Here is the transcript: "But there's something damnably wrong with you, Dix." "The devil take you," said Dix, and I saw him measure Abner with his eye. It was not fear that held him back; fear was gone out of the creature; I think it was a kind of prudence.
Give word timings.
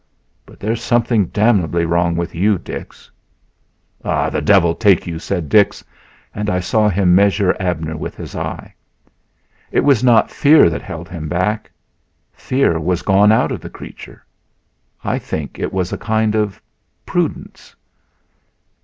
"But 0.47 0.59
there's 0.59 0.81
something 0.81 1.27
damnably 1.27 1.85
wrong 1.85 2.15
with 2.15 2.33
you, 2.33 2.57
Dix." 2.57 3.11
"The 4.01 4.41
devil 4.43 4.73
take 4.73 5.05
you," 5.05 5.19
said 5.19 5.47
Dix, 5.47 5.83
and 6.33 6.49
I 6.49 6.59
saw 6.59 6.89
him 6.89 7.13
measure 7.13 7.55
Abner 7.59 7.95
with 7.95 8.15
his 8.15 8.35
eye. 8.35 8.73
It 9.71 9.81
was 9.81 10.03
not 10.03 10.31
fear 10.31 10.71
that 10.71 10.81
held 10.81 11.07
him 11.07 11.29
back; 11.29 11.69
fear 12.33 12.79
was 12.79 13.03
gone 13.03 13.31
out 13.31 13.51
of 13.51 13.61
the 13.61 13.69
creature; 13.69 14.25
I 15.03 15.19
think 15.19 15.59
it 15.59 15.71
was 15.71 15.93
a 15.93 15.99
kind 15.99 16.33
of 16.33 16.59
prudence. 17.05 17.75